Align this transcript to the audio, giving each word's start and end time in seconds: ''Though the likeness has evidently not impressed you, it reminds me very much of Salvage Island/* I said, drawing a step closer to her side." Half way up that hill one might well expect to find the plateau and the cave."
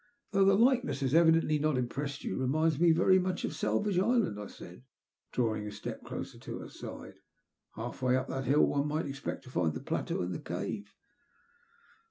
''Though 0.31 0.45
the 0.45 0.55
likeness 0.57 1.01
has 1.01 1.13
evidently 1.13 1.59
not 1.59 1.77
impressed 1.77 2.23
you, 2.23 2.33
it 2.33 2.39
reminds 2.41 2.79
me 2.79 2.91
very 2.91 3.19
much 3.19 3.45
of 3.45 3.53
Salvage 3.55 3.99
Island/* 3.99 4.39
I 4.39 4.47
said, 4.47 4.81
drawing 5.31 5.67
a 5.67 5.71
step 5.71 6.03
closer 6.03 6.39
to 6.39 6.57
her 6.61 6.69
side." 6.69 7.19
Half 7.75 8.01
way 8.01 8.15
up 8.17 8.27
that 8.29 8.45
hill 8.45 8.65
one 8.65 8.87
might 8.87 9.01
well 9.01 9.05
expect 9.05 9.43
to 9.43 9.51
find 9.51 9.75
the 9.75 9.79
plateau 9.79 10.23
and 10.23 10.33
the 10.33 10.39
cave." 10.39 10.95